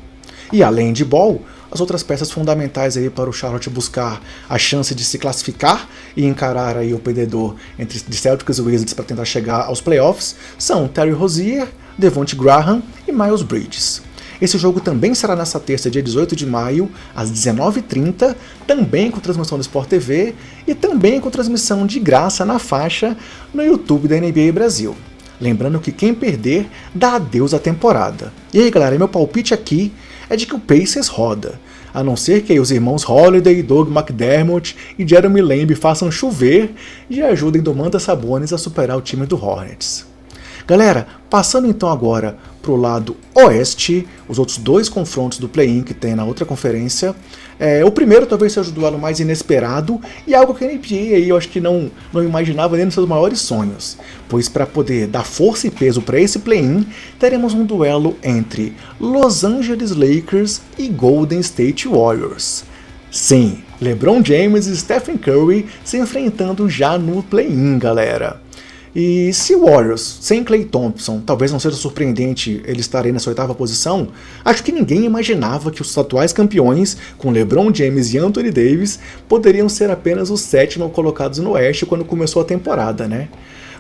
E 0.52 0.62
além 0.62 0.92
de 0.92 1.06
Ball, 1.06 1.42
as 1.72 1.80
outras 1.80 2.04
peças 2.04 2.30
fundamentais 2.30 2.98
aí 2.98 3.10
para 3.10 3.30
o 3.30 3.34
Charlotte 3.34 3.70
buscar 3.70 4.22
a 4.50 4.58
chance 4.58 4.94
de 4.94 5.04
se 5.04 5.18
classificar 5.18 5.88
e 6.16 6.26
encarar 6.26 6.76
aí 6.76 6.94
o 6.94 7.00
perdedor 7.00 7.56
entre 7.80 7.98
Celtics 7.98 8.58
e 8.58 8.62
Wizards 8.62 8.94
para 8.94 9.06
tentar 9.06 9.26
chegar 9.26 9.66
aos 9.66 9.80
playoffs 9.80 10.36
são 10.58 10.88
Terry 10.88 11.12
Rozier, 11.12 11.68
Devonte 11.98 12.36
Graham 12.36 12.84
e 13.08 13.12
Miles 13.12 13.42
Bridges. 13.42 14.02
Esse 14.42 14.58
jogo 14.58 14.82
também 14.82 15.14
será 15.14 15.36
nessa 15.36 15.60
terça, 15.60 15.90
dia 15.90 16.02
18 16.02 16.36
de 16.36 16.48
maio, 16.48 16.90
às 17.16 17.32
19h30, 17.32 18.36
também 18.66 19.12
com 19.12 19.20
transmissão 19.20 19.58
do 19.58 19.62
Sport 19.62 19.88
TV 19.88 20.34
e 20.66 20.74
também 20.74 21.22
com 21.22 21.30
transmissão 21.30 21.86
de 21.86 22.00
graça 22.00 22.44
na 22.44 22.58
faixa 22.58 23.16
no 23.54 23.64
YouTube 23.64 24.08
da 24.08 24.18
NBA 24.20 24.52
Brasil. 24.52 24.96
Lembrando 25.40 25.80
que 25.80 25.92
quem 25.92 26.14
perder 26.14 26.68
dá 26.94 27.16
adeus 27.16 27.54
à 27.54 27.60
temporada. 27.60 28.34
E 28.52 28.60
aí, 28.60 28.70
galera, 28.72 28.98
meu 28.98 29.08
palpite 29.08 29.54
aqui 29.54 29.92
é 30.32 30.38
de 30.38 30.48
que 30.48 30.56
o 30.56 30.60
Pacers 30.60 31.10
roda. 31.10 31.60
A 31.94 32.02
não 32.02 32.16
ser 32.16 32.44
que 32.44 32.58
os 32.58 32.72
irmãos 32.72 33.08
Holiday, 33.08 33.62
Doug 33.62 33.90
McDermott 33.90 34.78
e 34.98 35.06
Jeremy 35.06 35.42
Lamb 35.42 35.76
façam 35.76 36.10
chover 36.10 36.72
e 37.10 37.22
ajudem 37.22 37.62
Domantas 37.62 38.04
Sabonis 38.04 38.54
a 38.54 38.58
superar 38.58 38.98
o 38.98 39.02
time 39.02 39.26
do 39.26 39.36
Hornets. 39.36 40.10
Galera, 40.68 41.08
passando 41.30 41.68
então 41.68 41.90
agora 41.90 42.38
para 42.62 42.72
o 42.72 42.76
lado 42.76 43.18
oeste, 43.34 44.08
os 44.28 44.38
outros 44.38 44.58
dois 44.58 44.88
confrontos 44.88 45.40
do 45.40 45.50
play-in 45.50 45.82
que 45.82 45.94
tem 45.94 46.16
na 46.16 46.24
outra 46.24 46.46
conferência. 46.46 47.16
É, 47.60 47.84
o 47.84 47.92
primeiro 47.92 48.26
talvez 48.26 48.54
seja 48.54 48.70
o 48.70 48.74
duelo 48.74 49.00
mais 49.00 49.20
inesperado 49.20 50.00
e 50.26 50.34
algo 50.34 50.54
que 50.54 50.64
a 50.64 50.68
NBA 50.68 51.16
aí 51.16 51.30
eu 51.30 51.38
acho 51.38 51.50
que 51.50 51.60
não, 51.60 51.92
não 52.14 52.24
imaginava 52.24 52.76
nem 52.76 52.86
nos 52.86 52.94
seus 52.94 53.08
maiores 53.08 53.40
sonhos, 53.40 53.98
pois 54.28 54.48
para 54.48 54.66
poder 54.66 55.08
dar 55.08 55.24
força 55.24 55.68
e 55.68 55.72
peso 55.72 56.02
para 56.02 56.20
esse 56.20 56.40
play-in, 56.40 56.86
teremos 57.20 57.54
um 57.54 57.66
duelo 57.66 58.16
entre 58.24 58.74
Los 59.00 59.44
Angeles 59.44 59.92
Lakers 59.92 60.62
e 60.78 60.88
Golden 60.88 61.40
State 61.40 61.88
Warriors. 61.88 62.64
Sim, 63.12 63.64
LeBron 63.82 64.24
James 64.24 64.68
e 64.68 64.78
Stephen 64.78 65.18
Curry 65.18 65.66
se 65.84 65.98
enfrentando 65.98 66.70
já 66.70 66.98
no 66.98 67.22
play-in, 67.22 67.78
galera. 67.78 68.40
E 68.94 69.32
se 69.32 69.56
o 69.56 69.66
Warriors, 69.66 70.18
sem 70.20 70.44
Clay 70.44 70.66
Thompson, 70.66 71.22
talvez 71.26 71.50
não 71.50 71.60
seja 71.60 71.78
surpreendente 71.78 72.62
ele 72.66 72.82
estar 72.82 73.06
aí 73.06 73.12
nessa 73.12 73.30
oitava 73.30 73.56
posição, 73.56 74.10
acho 74.44 74.64
que 74.64 74.72
ninguém 74.72 75.06
imaginava 75.06 75.72
que 75.72 75.82
os 75.82 75.98
atuais 75.98 76.34
campeões, 76.34 76.98
com 77.18 77.32
LeBron 77.32 77.74
James 77.74 78.14
e 78.14 78.18
Anthony 78.18 78.52
Davis, 78.52 79.00
poderiam 79.30 79.70
ser 79.70 79.90
apenas 79.90 80.30
os 80.30 80.42
sétimos 80.42 80.92
colocados 80.92 81.40
no 81.40 81.52
Oeste 81.52 81.86
quando 81.86 82.04
começou 82.04 82.42
a 82.42 82.46
temporada, 82.46 83.08
né? 83.08 83.30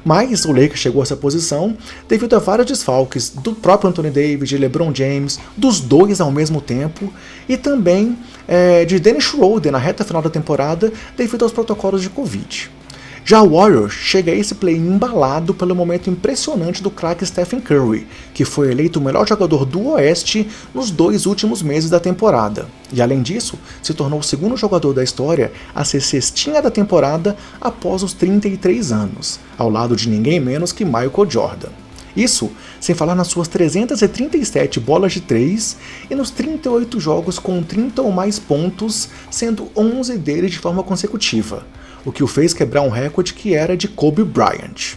Mas 0.03 0.45
o 0.45 0.51
Lakers 0.51 0.79
chegou 0.79 1.01
a 1.01 1.03
essa 1.03 1.15
posição 1.15 1.77
devido 2.07 2.35
a 2.35 2.39
vários 2.39 2.67
desfalques 2.67 3.29
do 3.29 3.53
próprio 3.53 3.89
Anthony 3.89 4.09
Davis, 4.09 4.49
de 4.49 4.57
LeBron 4.57 4.95
James, 4.95 5.39
dos 5.55 5.79
dois 5.79 6.19
ao 6.21 6.31
mesmo 6.31 6.59
tempo, 6.61 7.13
e 7.47 7.57
também 7.57 8.17
é, 8.47 8.85
de 8.85 8.99
Dennis 8.99 9.25
Schroeder 9.25 9.71
na 9.71 9.77
reta 9.77 10.03
final 10.03 10.21
da 10.21 10.29
temporada 10.29 10.91
devido 11.15 11.43
aos 11.43 11.51
protocolos 11.51 12.01
de 12.01 12.09
Covid. 12.09 12.71
Já 13.23 13.39
o 13.41 13.51
Warriors 13.51 13.93
chega 13.93 14.31
a 14.31 14.35
esse 14.35 14.55
play 14.55 14.75
embalado 14.75 15.53
pelo 15.53 15.75
momento 15.75 16.09
impressionante 16.09 16.81
do 16.81 16.89
craque 16.89 17.25
Stephen 17.25 17.61
Curry, 17.61 18.07
que 18.33 18.43
foi 18.43 18.71
eleito 18.71 18.99
o 18.99 19.01
melhor 19.01 19.27
jogador 19.27 19.63
do 19.63 19.89
Oeste 19.89 20.49
nos 20.73 20.89
dois 20.89 21.27
últimos 21.27 21.61
meses 21.61 21.89
da 21.89 21.99
temporada. 21.99 22.67
E 22.91 22.99
além 22.99 23.21
disso, 23.21 23.59
se 23.81 23.93
tornou 23.93 24.19
o 24.19 24.23
segundo 24.23 24.57
jogador 24.57 24.93
da 24.93 25.03
história 25.03 25.51
a 25.73 25.85
ser 25.85 26.01
cestinha 26.01 26.63
da 26.63 26.71
temporada 26.71 27.37
após 27.61 28.01
os 28.01 28.11
33 28.13 28.91
anos, 28.91 29.39
ao 29.55 29.69
lado 29.69 29.95
de 29.95 30.09
ninguém 30.09 30.39
menos 30.39 30.71
que 30.71 30.83
Michael 30.83 31.29
Jordan. 31.29 31.69
Isso 32.15 32.49
sem 32.79 32.95
falar 32.95 33.15
nas 33.15 33.27
suas 33.27 33.47
337 33.47 34.79
bolas 34.79 35.13
de 35.13 35.21
3 35.21 35.77
e 36.09 36.15
nos 36.15 36.31
38 36.31 36.99
jogos 36.99 37.37
com 37.37 37.61
30 37.61 38.01
ou 38.01 38.11
mais 38.11 38.39
pontos, 38.39 39.09
sendo 39.29 39.69
11 39.77 40.17
deles 40.17 40.51
de 40.51 40.59
forma 40.59 40.81
consecutiva 40.83 41.63
o 42.05 42.12
que 42.12 42.24
o 42.24 42.27
fez 42.27 42.53
quebrar 42.53 42.81
um 42.81 42.89
recorde 42.89 43.34
que 43.34 43.53
era 43.53 43.77
de 43.77 43.88
Kobe 43.88 44.24
Bryant. 44.24 44.96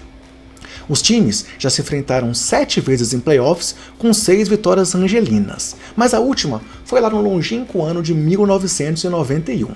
Os 0.88 1.00
times 1.00 1.46
já 1.58 1.70
se 1.70 1.80
enfrentaram 1.80 2.34
sete 2.34 2.80
vezes 2.80 3.14
em 3.14 3.20
playoffs 3.20 3.74
com 3.98 4.12
seis 4.12 4.48
vitórias 4.48 4.94
angelinas, 4.94 5.76
mas 5.96 6.12
a 6.12 6.20
última 6.20 6.60
foi 6.84 7.00
lá 7.00 7.08
no 7.08 7.22
longínquo 7.22 7.82
ano 7.82 8.02
de 8.02 8.12
1991. 8.12 9.70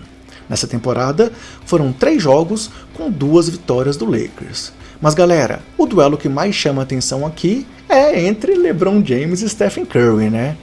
Nessa 0.49 0.67
temporada, 0.67 1.31
foram 1.65 1.93
três 1.93 2.23
jogos 2.23 2.71
com 2.95 3.11
duas 3.11 3.49
vitórias 3.49 3.97
do 3.97 4.07
Lakers. 4.07 4.73
Mas 5.01 5.15
galera, 5.15 5.61
o 5.77 5.87
duelo 5.87 6.17
que 6.17 6.29
mais 6.29 6.55
chama 6.55 6.83
atenção 6.83 7.25
aqui 7.25 7.67
é 7.89 8.27
entre 8.27 8.55
LeBron 8.55 9.03
James 9.05 9.43
e 9.43 9.49
Stephen 9.49 9.85
Curry, 9.85 10.31
né? 10.31 10.57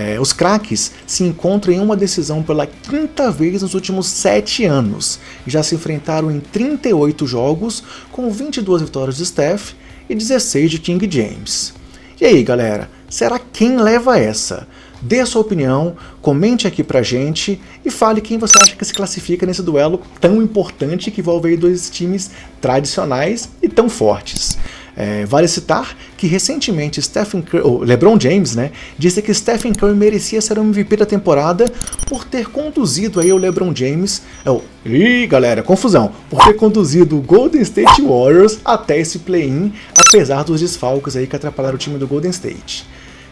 É, 0.00 0.20
os 0.20 0.32
craques 0.32 0.92
se 1.08 1.24
encontram 1.24 1.74
em 1.74 1.80
uma 1.80 1.96
decisão 1.96 2.40
pela 2.40 2.68
quinta 2.68 3.32
vez 3.32 3.62
nos 3.62 3.74
últimos 3.74 4.06
sete 4.06 4.64
anos 4.64 5.18
já 5.44 5.60
se 5.60 5.74
enfrentaram 5.74 6.30
em 6.30 6.38
38 6.38 7.26
jogos, 7.26 7.82
com 8.12 8.30
22 8.30 8.82
vitórias 8.82 9.16
de 9.16 9.26
Steph 9.26 9.72
e 10.08 10.14
16 10.14 10.70
de 10.70 10.78
King 10.78 11.08
James. 11.10 11.74
E 12.20 12.24
aí, 12.24 12.44
galera, 12.44 12.88
será 13.10 13.40
quem 13.40 13.76
leva 13.76 14.16
essa? 14.16 14.68
Dê 15.02 15.26
sua 15.26 15.42
opinião, 15.42 15.96
comente 16.22 16.68
aqui 16.68 16.84
pra 16.84 17.02
gente 17.02 17.60
e 17.84 17.90
fale 17.90 18.20
quem 18.20 18.38
você 18.38 18.56
acha 18.56 18.76
que 18.76 18.84
se 18.84 18.94
classifica 18.94 19.44
nesse 19.46 19.64
duelo 19.64 20.00
tão 20.20 20.40
importante 20.40 21.10
que 21.10 21.20
envolve 21.20 21.56
dois 21.56 21.90
times 21.90 22.30
tradicionais 22.60 23.48
e 23.60 23.68
tão 23.68 23.88
fortes. 23.88 24.58
É, 25.00 25.24
vale 25.26 25.46
citar 25.46 25.96
que 26.16 26.26
recentemente 26.26 27.00
Stephen 27.00 27.40
Curry, 27.40 27.86
LeBron 27.86 28.18
James 28.18 28.56
né, 28.56 28.72
disse 28.98 29.22
que 29.22 29.32
Stephen 29.32 29.72
Curry 29.72 29.94
merecia 29.94 30.40
ser 30.40 30.58
o 30.58 30.64
MVP 30.64 30.96
da 30.96 31.06
temporada 31.06 31.66
por 32.08 32.24
ter 32.24 32.48
conduzido 32.48 33.20
aí 33.20 33.32
o 33.32 33.36
LeBron 33.36 33.72
James. 33.72 34.22
Oh, 34.44 34.60
ih, 34.84 35.24
galera, 35.28 35.62
confusão! 35.62 36.10
Por 36.28 36.42
ter 36.44 36.54
conduzido 36.54 37.16
o 37.16 37.22
Golden 37.22 37.62
State 37.62 38.02
Warriors 38.02 38.58
até 38.64 38.98
esse 38.98 39.20
play-in, 39.20 39.72
apesar 39.96 40.42
dos 40.42 40.60
desfalques 40.60 41.14
aí 41.14 41.28
que 41.28 41.36
atrapalharam 41.36 41.76
o 41.76 41.78
time 41.78 41.96
do 41.96 42.08
Golden 42.08 42.32
State. 42.32 42.84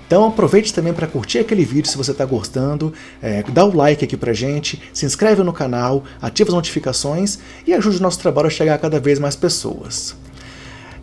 Então 0.06 0.24
aproveite 0.24 0.72
também 0.72 0.92
para 0.92 1.08
curtir 1.08 1.40
aquele 1.40 1.64
vídeo 1.64 1.90
se 1.90 1.96
você 1.96 2.12
está 2.12 2.24
gostando, 2.24 2.92
é, 3.20 3.42
dá 3.42 3.64
o 3.64 3.74
like 3.74 4.04
aqui 4.04 4.16
pra 4.16 4.32
gente, 4.32 4.80
se 4.92 5.04
inscreve 5.04 5.42
no 5.42 5.52
canal, 5.52 6.04
ativa 6.22 6.50
as 6.50 6.54
notificações 6.54 7.40
e 7.66 7.74
ajude 7.74 7.96
o 7.98 8.02
nosso 8.02 8.20
trabalho 8.20 8.46
a 8.46 8.50
chegar 8.50 8.74
a 8.74 8.78
cada 8.78 9.00
vez 9.00 9.18
mais 9.18 9.34
pessoas. 9.34 10.14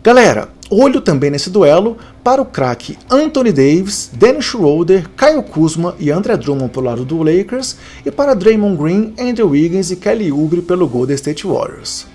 Galera, 0.04 0.50
olho 0.70 1.00
também 1.00 1.30
nesse 1.30 1.48
duelo 1.48 1.96
para 2.22 2.42
o 2.42 2.44
craque 2.44 2.98
Anthony 3.08 3.50
Davis, 3.50 4.10
Dennis 4.12 4.44
Schroeder, 4.44 5.08
Kyle 5.16 5.42
Kuzma 5.42 5.96
e 5.98 6.10
André 6.10 6.36
Drummond 6.36 6.70
pelo 6.74 6.84
lado 6.84 7.06
do 7.06 7.22
Lakers 7.22 7.78
e 8.04 8.10
para 8.10 8.34
Draymond 8.34 8.76
Green, 8.76 9.14
Andrew 9.18 9.48
Wiggins 9.48 9.90
e 9.90 9.96
Kelly 9.96 10.30
Oubre 10.30 10.60
pelo 10.60 10.86
Golden 10.86 11.14
State 11.14 11.46
Warriors. 11.46 12.06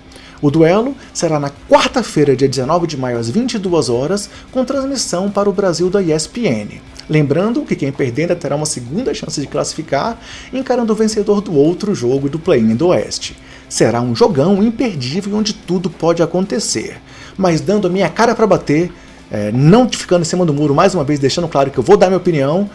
O 0.42 0.50
duelo 0.50 0.94
será 1.12 1.38
na 1.38 1.50
quarta-feira, 1.68 2.36
dia 2.36 2.48
19 2.48 2.86
de 2.86 2.96
maio, 2.96 3.18
às 3.18 3.28
22 3.28 3.88
horas, 3.88 4.30
com 4.50 4.64
transmissão 4.64 5.30
para 5.30 5.48
o 5.48 5.52
Brasil 5.52 5.90
da 5.90 6.02
ESPN. 6.02 6.80
Lembrando 7.08 7.62
que 7.62 7.76
quem 7.76 7.90
perder 7.90 8.22
ainda 8.22 8.36
terá 8.36 8.56
uma 8.56 8.66
segunda 8.66 9.12
chance 9.12 9.40
de 9.40 9.46
classificar, 9.46 10.18
encarando 10.52 10.92
o 10.92 10.96
vencedor 10.96 11.40
do 11.40 11.54
outro 11.54 11.94
jogo 11.94 12.28
do 12.28 12.38
Play-in 12.38 12.76
do 12.76 12.88
Oeste. 12.88 13.36
Será 13.68 14.00
um 14.00 14.14
jogão 14.14 14.62
imperdível 14.62 15.36
onde 15.36 15.52
tudo 15.52 15.90
pode 15.90 16.22
acontecer 16.22 17.00
mas 17.40 17.60
dando 17.60 17.86
a 17.86 17.90
minha 17.90 18.08
cara 18.08 18.34
para 18.34 18.46
bater, 18.46 18.92
é, 19.30 19.50
não 19.50 19.88
ficando 19.88 20.22
em 20.22 20.24
cima 20.24 20.44
do 20.44 20.52
muro 20.52 20.74
mais 20.74 20.94
uma 20.94 21.02
vez, 21.02 21.18
deixando 21.18 21.48
claro 21.48 21.70
que 21.70 21.78
eu 21.78 21.82
vou 21.82 21.96
dar 21.96 22.08
minha 22.08 22.18
opinião, 22.18 22.68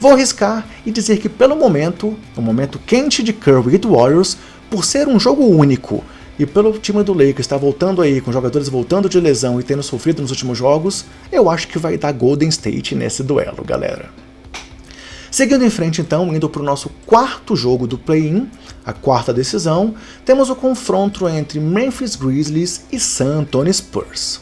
vou 0.00 0.12
arriscar 0.12 0.66
e 0.84 0.90
dizer 0.90 1.18
que 1.18 1.28
pelo 1.28 1.54
momento, 1.54 2.16
o 2.36 2.42
momento 2.42 2.80
quente 2.84 3.22
de 3.22 3.32
Curry 3.32 3.76
e 3.76 3.78
do 3.78 3.92
Warriors, 3.92 4.36
por 4.68 4.84
ser 4.84 5.06
um 5.06 5.20
jogo 5.20 5.44
único 5.44 6.04
e 6.38 6.46
pelo 6.46 6.78
time 6.78 7.02
do 7.02 7.12
Lakers 7.12 7.40
estar 7.40 7.56
voltando 7.56 8.00
aí, 8.00 8.20
com 8.20 8.32
jogadores 8.32 8.68
voltando 8.68 9.08
de 9.08 9.18
lesão 9.18 9.58
e 9.58 9.62
tendo 9.62 9.82
sofrido 9.82 10.22
nos 10.22 10.30
últimos 10.30 10.56
jogos, 10.56 11.04
eu 11.32 11.50
acho 11.50 11.66
que 11.66 11.78
vai 11.78 11.98
dar 11.98 12.12
Golden 12.12 12.48
State 12.48 12.94
nesse 12.94 13.22
duelo, 13.22 13.64
galera. 13.64 14.10
Seguindo 15.30 15.64
em 15.64 15.70
frente, 15.70 16.00
então, 16.00 16.34
indo 16.34 16.48
para 16.48 16.62
o 16.62 16.64
nosso 16.64 16.90
quarto 17.04 17.54
jogo 17.54 17.86
do 17.86 17.98
play-in, 17.98 18.48
a 18.84 18.92
quarta 18.92 19.32
decisão, 19.32 19.94
temos 20.24 20.48
o 20.48 20.56
confronto 20.56 21.28
entre 21.28 21.60
Memphis 21.60 22.16
Grizzlies 22.16 22.86
e 22.90 22.98
San 22.98 23.40
Antonio 23.40 23.74
Spurs. 23.74 24.40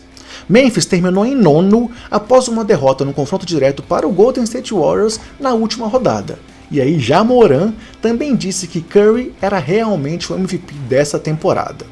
Memphis 0.48 0.86
terminou 0.86 1.26
em 1.26 1.34
nono 1.34 1.90
após 2.08 2.46
uma 2.46 2.64
derrota 2.64 3.04
no 3.04 3.12
confronto 3.12 3.44
direto 3.44 3.82
para 3.82 4.06
o 4.06 4.12
Golden 4.12 4.44
State 4.44 4.72
Warriors 4.72 5.18
na 5.40 5.54
última 5.54 5.88
rodada. 5.88 6.38
E 6.70 6.80
aí, 6.80 6.98
já 6.98 7.22
Moran 7.22 7.72
também 8.02 8.34
disse 8.34 8.66
que 8.66 8.80
Curry 8.80 9.32
era 9.40 9.58
realmente 9.58 10.32
o 10.32 10.36
MVP 10.36 10.74
dessa 10.88 11.18
temporada. 11.18 11.86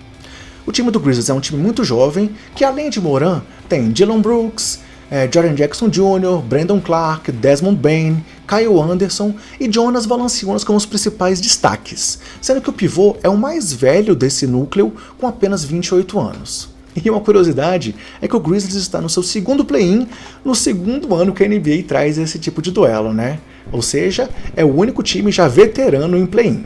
O 0.66 0.72
time 0.72 0.90
do 0.90 0.98
Grizzlies 0.98 1.28
é 1.28 1.34
um 1.34 1.40
time 1.40 1.62
muito 1.62 1.84
jovem, 1.84 2.30
que 2.54 2.64
além 2.64 2.90
de 2.90 3.00
Moran, 3.00 3.42
tem 3.68 3.92
Dylan 3.92 4.20
Brooks, 4.20 4.80
é, 5.10 5.30
Jordan 5.30 5.54
Jackson 5.54 5.88
Jr., 5.88 6.42
Brandon 6.44 6.80
Clark, 6.80 7.30
Desmond 7.30 7.76
Bain, 7.76 8.24
Kyle 8.48 8.80
Anderson 8.80 9.34
e 9.60 9.70
Jonas 9.70 10.06
Valanciunas 10.06 10.64
como 10.64 10.76
os 10.76 10.86
principais 10.86 11.40
destaques, 11.40 12.18
sendo 12.40 12.60
que 12.60 12.70
o 12.70 12.72
pivô 12.72 13.16
é 13.22 13.28
o 13.28 13.36
mais 13.36 13.72
velho 13.72 14.14
desse 14.14 14.46
núcleo 14.46 14.92
com 15.18 15.26
apenas 15.26 15.64
28 15.64 16.18
anos. 16.18 16.73
E 16.94 17.10
uma 17.10 17.20
curiosidade 17.20 17.94
é 18.22 18.28
que 18.28 18.36
o 18.36 18.40
Grizzlies 18.40 18.76
está 18.76 19.00
no 19.00 19.08
seu 19.08 19.22
segundo 19.22 19.64
play-in, 19.64 20.06
no 20.44 20.54
segundo 20.54 21.14
ano 21.14 21.32
que 21.32 21.42
a 21.42 21.48
NBA 21.48 21.84
traz 21.88 22.18
esse 22.18 22.38
tipo 22.38 22.62
de 22.62 22.70
duelo, 22.70 23.12
né? 23.12 23.38
Ou 23.72 23.82
seja, 23.82 24.28
é 24.54 24.64
o 24.64 24.74
único 24.74 25.02
time 25.02 25.32
já 25.32 25.48
veterano 25.48 26.16
em 26.16 26.26
play-in. 26.26 26.64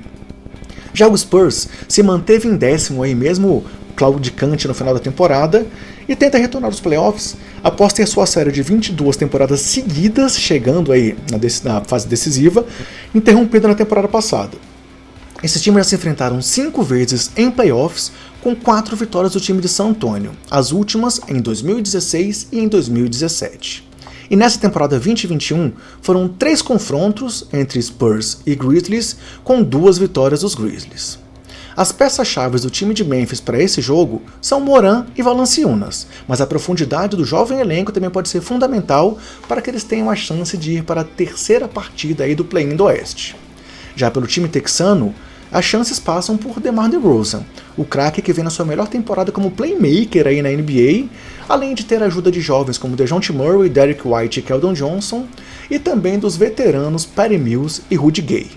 Já 0.92 1.06
o 1.06 1.16
Spurs 1.16 1.68
se 1.88 2.02
manteve 2.02 2.48
em 2.48 2.56
décimo 2.56 3.02
aí 3.02 3.14
mesmo 3.14 3.64
claudicante 3.94 4.68
no 4.68 4.74
final 4.74 4.94
da 4.94 5.00
temporada 5.00 5.66
e 6.08 6.14
tenta 6.14 6.38
retornar 6.38 6.70
aos 6.70 6.80
playoffs 6.80 7.36
após 7.62 7.92
ter 7.92 8.06
sua 8.06 8.26
série 8.26 8.52
de 8.52 8.62
22 8.62 9.16
temporadas 9.16 9.60
seguidas 9.60 10.38
chegando 10.38 10.92
aí 10.92 11.16
na, 11.30 11.72
na 11.72 11.80
fase 11.82 12.06
decisiva, 12.06 12.64
interrompida 13.14 13.66
na 13.66 13.74
temporada 13.74 14.08
passada. 14.08 14.56
Esses 15.42 15.62
times 15.62 15.78
já 15.78 15.90
se 15.90 15.94
enfrentaram 15.94 16.40
cinco 16.42 16.82
vezes 16.82 17.30
em 17.36 17.50
playoffs, 17.50 18.10
com 18.42 18.54
quatro 18.54 18.96
vitórias 18.96 19.32
do 19.32 19.40
time 19.40 19.60
de 19.60 19.68
São 19.68 19.90
Antônio, 19.90 20.32
as 20.50 20.72
últimas 20.72 21.20
em 21.28 21.40
2016 21.40 22.48
e 22.52 22.60
em 22.60 22.68
2017. 22.68 23.88
E 24.30 24.36
nessa 24.36 24.58
temporada 24.58 24.98
2021 24.98 25.72
foram 26.02 26.28
três 26.28 26.60
confrontos 26.60 27.46
entre 27.52 27.80
Spurs 27.80 28.38
e 28.46 28.54
Grizzlies, 28.54 29.16
com 29.42 29.62
duas 29.62 29.98
vitórias 29.98 30.42
dos 30.42 30.54
Grizzlies. 30.54 31.18
As 31.78 31.92
peças-chave 31.92 32.58
do 32.58 32.70
time 32.70 32.92
de 32.92 33.04
Memphis 33.04 33.40
para 33.40 33.62
esse 33.62 33.80
jogo 33.80 34.20
são 34.40 34.60
Moran 34.60 35.06
e 35.16 35.22
Valanciunas, 35.22 36.08
mas 36.26 36.40
a 36.40 36.46
profundidade 36.46 37.16
do 37.16 37.24
jovem 37.24 37.60
elenco 37.60 37.92
também 37.92 38.10
pode 38.10 38.28
ser 38.28 38.40
fundamental 38.40 39.16
para 39.46 39.62
que 39.62 39.70
eles 39.70 39.84
tenham 39.84 40.10
a 40.10 40.16
chance 40.16 40.56
de 40.56 40.72
ir 40.72 40.82
para 40.82 41.02
a 41.02 41.04
terceira 41.04 41.68
partida 41.68 42.24
aí 42.24 42.34
do 42.34 42.44
play-in 42.44 42.74
do 42.74 42.84
Oeste. 42.84 43.36
Já 43.94 44.10
pelo 44.10 44.26
time 44.26 44.48
texano, 44.48 45.14
as 45.50 45.64
chances 45.64 45.98
passam 45.98 46.36
por 46.36 46.60
DeMar 46.60 46.90
DeRozan, 46.90 47.44
o 47.76 47.84
craque 47.84 48.20
que 48.20 48.32
vem 48.32 48.44
na 48.44 48.50
sua 48.50 48.64
melhor 48.64 48.88
temporada 48.88 49.32
como 49.32 49.50
playmaker 49.50 50.26
aí 50.26 50.42
na 50.42 50.50
NBA, 50.50 51.08
além 51.48 51.74
de 51.74 51.84
ter 51.84 52.02
a 52.02 52.06
ajuda 52.06 52.30
de 52.30 52.40
jovens 52.40 52.78
como 52.78 52.96
DeJounte 52.96 53.32
Murray, 53.32 53.68
Derek 53.68 54.06
White 54.06 54.40
e 54.40 54.42
Keldon 54.42 54.72
Johnson, 54.72 55.26
e 55.70 55.78
também 55.78 56.18
dos 56.18 56.36
veteranos 56.36 57.04
Patty 57.04 57.38
Mills 57.38 57.82
e 57.90 57.96
Rudy 57.96 58.22
Gay. 58.22 58.50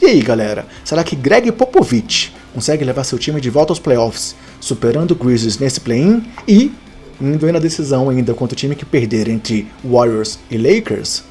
E 0.00 0.06
aí, 0.06 0.22
galera, 0.22 0.66
será 0.84 1.02
que 1.02 1.16
Greg 1.16 1.50
Popovich 1.52 2.32
consegue 2.54 2.84
levar 2.84 3.04
seu 3.04 3.18
time 3.18 3.40
de 3.40 3.50
volta 3.50 3.72
aos 3.72 3.78
playoffs, 3.78 4.34
superando 4.60 5.10
o 5.10 5.14
Grizzlies 5.14 5.58
nesse 5.58 5.80
play-in 5.80 6.24
e 6.46 6.72
indo 7.20 7.44
aí 7.44 7.52
na 7.52 7.58
decisão 7.58 8.08
ainda 8.08 8.32
contra 8.32 8.54
o 8.54 8.56
time 8.56 8.76
que 8.76 8.84
perder 8.84 9.28
entre 9.28 9.66
Warriors 9.84 10.38
e 10.50 10.56
Lakers? 10.56 11.24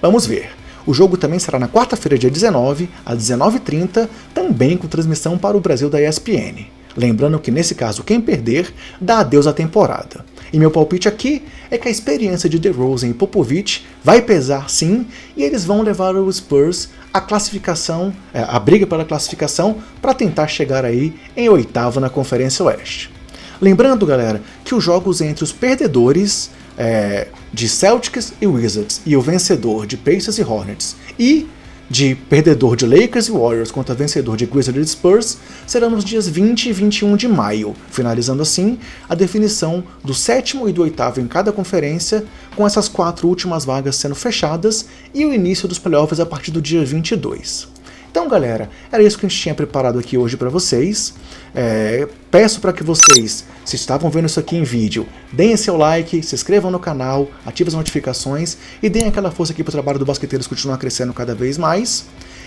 Vamos 0.00 0.26
ver. 0.26 0.61
O 0.86 0.92
jogo 0.92 1.16
também 1.16 1.38
será 1.38 1.58
na 1.58 1.68
quarta-feira, 1.68 2.18
dia 2.18 2.30
19, 2.30 2.88
às 3.04 3.18
19h30, 3.18 4.08
também 4.34 4.76
com 4.76 4.86
transmissão 4.88 5.38
para 5.38 5.56
o 5.56 5.60
Brasil 5.60 5.88
da 5.88 6.00
ESPN. 6.00 6.66
Lembrando 6.96 7.38
que 7.38 7.50
nesse 7.50 7.74
caso, 7.74 8.02
quem 8.02 8.20
perder 8.20 8.72
dá 9.00 9.20
adeus 9.20 9.46
à 9.46 9.52
temporada. 9.52 10.24
E 10.52 10.58
meu 10.58 10.70
palpite 10.70 11.08
aqui 11.08 11.42
é 11.70 11.78
que 11.78 11.88
a 11.88 11.90
experiência 11.90 12.48
de 12.48 12.58
DeRozan 12.58 13.08
e 13.08 13.14
Popovich 13.14 13.86
vai 14.04 14.20
pesar 14.20 14.68
sim, 14.68 15.06
e 15.34 15.42
eles 15.42 15.64
vão 15.64 15.80
levar 15.80 16.14
o 16.14 16.30
Spurs 16.30 16.90
à 17.12 17.20
classificação, 17.20 18.12
é, 18.34 18.42
a 18.42 18.58
briga 18.58 18.86
pela 18.86 19.04
classificação, 19.04 19.78
para 20.02 20.12
tentar 20.12 20.48
chegar 20.48 20.84
aí 20.84 21.14
em 21.34 21.48
oitavo 21.48 21.98
na 22.00 22.10
Conferência 22.10 22.64
Oeste. 22.64 23.10
Lembrando, 23.60 24.04
galera, 24.04 24.42
que 24.64 24.74
os 24.74 24.84
jogos 24.84 25.20
entre 25.20 25.44
os 25.44 25.52
perdedores 25.52 26.50
é, 26.82 27.28
de 27.52 27.68
Celtics 27.68 28.32
e 28.40 28.46
Wizards 28.46 29.00
e 29.06 29.16
o 29.16 29.20
vencedor 29.20 29.86
de 29.86 29.96
Pacers 29.96 30.36
e 30.38 30.42
Hornets 30.42 30.96
e 31.16 31.48
de 31.88 32.16
perdedor 32.16 32.74
de 32.74 32.84
Lakers 32.84 33.28
e 33.28 33.30
Warriors 33.30 33.70
contra 33.70 33.94
vencedor 33.94 34.36
de 34.36 34.48
Wizards 34.52 34.88
e 34.88 34.90
Spurs 34.90 35.38
será 35.64 35.88
nos 35.88 36.04
dias 36.04 36.26
20 36.26 36.70
e 36.70 36.72
21 36.72 37.16
de 37.16 37.28
maio, 37.28 37.76
finalizando 37.88 38.42
assim 38.42 38.80
a 39.08 39.14
definição 39.14 39.84
do 40.02 40.12
sétimo 40.12 40.68
e 40.68 40.72
do 40.72 40.82
oitavo 40.82 41.20
em 41.20 41.28
cada 41.28 41.52
conferência, 41.52 42.24
com 42.56 42.66
essas 42.66 42.88
quatro 42.88 43.28
últimas 43.28 43.64
vagas 43.64 43.94
sendo 43.94 44.16
fechadas 44.16 44.86
e 45.14 45.24
o 45.24 45.32
início 45.32 45.68
dos 45.68 45.78
playoffs 45.78 46.18
a 46.18 46.26
partir 46.26 46.50
do 46.50 46.60
dia 46.60 46.84
22. 46.84 47.71
Então, 48.12 48.28
galera, 48.28 48.68
era 48.92 49.02
isso 49.02 49.18
que 49.18 49.24
a 49.24 49.28
gente 49.28 49.40
tinha 49.40 49.54
preparado 49.54 49.98
aqui 49.98 50.18
hoje 50.18 50.36
para 50.36 50.50
vocês. 50.50 51.14
É, 51.54 52.06
peço 52.30 52.60
para 52.60 52.70
que 52.70 52.84
vocês, 52.84 53.46
se 53.64 53.74
estavam 53.74 54.10
vendo 54.10 54.26
isso 54.26 54.38
aqui 54.38 54.54
em 54.54 54.64
vídeo, 54.64 55.08
deem 55.32 55.56
seu 55.56 55.78
like, 55.78 56.22
se 56.22 56.34
inscrevam 56.34 56.70
no 56.70 56.78
canal, 56.78 57.26
ativem 57.46 57.68
as 57.68 57.74
notificações 57.74 58.58
e 58.82 58.90
deem 58.90 59.06
aquela 59.06 59.30
força 59.30 59.54
aqui 59.54 59.64
para 59.64 59.70
o 59.70 59.72
trabalho 59.72 59.98
do 59.98 60.04
Basqueteiros 60.04 60.46
continuar 60.46 60.76
crescendo 60.76 61.14
cada 61.14 61.34
vez 61.34 61.56
mais. 61.56 62.04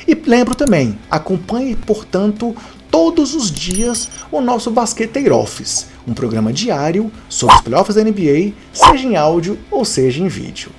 E 0.07 0.13
lembro 0.13 0.53
também, 0.53 0.99
acompanhe, 1.09 1.75
portanto, 1.75 2.55
todos 2.91 3.33
os 3.33 3.49
dias 3.49 4.07
o 4.31 4.41
nosso 4.41 4.69
Basqueteiro 4.69 5.35
Office, 5.35 5.87
um 6.07 6.13
programa 6.13 6.53
diário 6.53 7.11
sobre 7.27 7.55
os 7.55 7.61
playoffs 7.61 7.95
da 7.95 8.03
NBA, 8.03 8.53
seja 8.71 9.07
em 9.07 9.15
áudio 9.15 9.57
ou 9.71 9.83
seja 9.83 10.21
em 10.21 10.27
vídeo. 10.27 10.69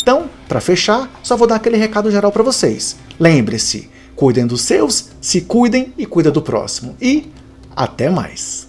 Então, 0.00 0.30
para 0.46 0.60
fechar, 0.60 1.10
só 1.20 1.36
vou 1.36 1.48
dar 1.48 1.56
aquele 1.56 1.76
recado 1.76 2.12
geral 2.12 2.30
para 2.30 2.44
vocês. 2.44 2.96
Lembre-se, 3.18 3.90
Cuidem 4.16 4.46
dos 4.46 4.62
seus, 4.62 5.10
se 5.20 5.42
cuidem 5.42 5.92
e 5.96 6.06
cuida 6.06 6.32
do 6.32 6.42
próximo. 6.42 6.96
E 7.00 7.30
até 7.76 8.10
mais! 8.10 8.66